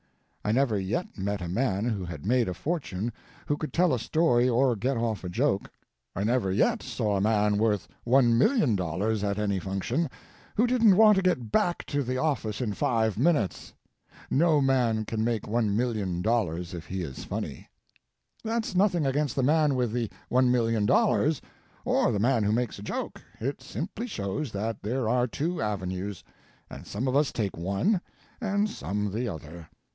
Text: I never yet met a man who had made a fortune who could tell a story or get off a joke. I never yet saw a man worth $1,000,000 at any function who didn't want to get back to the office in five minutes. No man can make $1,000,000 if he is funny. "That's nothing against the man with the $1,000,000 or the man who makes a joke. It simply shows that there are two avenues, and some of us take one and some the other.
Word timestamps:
I 0.43 0.51
never 0.51 0.79
yet 0.79 1.15
met 1.15 1.39
a 1.41 1.47
man 1.47 1.85
who 1.87 2.03
had 2.03 2.25
made 2.25 2.49
a 2.49 2.55
fortune 2.55 3.13
who 3.45 3.55
could 3.55 3.71
tell 3.71 3.93
a 3.93 3.99
story 3.99 4.49
or 4.49 4.75
get 4.75 4.97
off 4.97 5.23
a 5.23 5.29
joke. 5.29 5.69
I 6.15 6.23
never 6.23 6.51
yet 6.51 6.81
saw 6.81 7.15
a 7.15 7.21
man 7.21 7.59
worth 7.59 7.87
$1,000,000 8.07 9.23
at 9.23 9.37
any 9.37 9.59
function 9.59 10.09
who 10.55 10.65
didn't 10.65 10.97
want 10.97 11.17
to 11.17 11.21
get 11.21 11.51
back 11.51 11.85
to 11.85 12.01
the 12.01 12.17
office 12.17 12.59
in 12.59 12.73
five 12.73 13.19
minutes. 13.19 13.75
No 14.31 14.59
man 14.59 15.05
can 15.05 15.23
make 15.23 15.43
$1,000,000 15.43 16.73
if 16.73 16.87
he 16.87 17.03
is 17.03 17.23
funny. 17.23 17.69
"That's 18.43 18.73
nothing 18.73 19.05
against 19.05 19.35
the 19.35 19.43
man 19.43 19.75
with 19.75 19.91
the 19.91 20.09
$1,000,000 20.31 21.39
or 21.85 22.11
the 22.11 22.19
man 22.19 22.41
who 22.43 22.51
makes 22.51 22.79
a 22.79 22.83
joke. 22.83 23.21
It 23.39 23.61
simply 23.61 24.07
shows 24.07 24.51
that 24.53 24.81
there 24.81 25.07
are 25.07 25.27
two 25.27 25.61
avenues, 25.61 26.23
and 26.71 26.87
some 26.87 27.07
of 27.07 27.15
us 27.15 27.31
take 27.31 27.55
one 27.55 28.01
and 28.41 28.67
some 28.67 29.11
the 29.11 29.27
other. 29.29 29.69